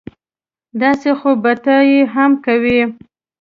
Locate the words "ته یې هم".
1.63-2.31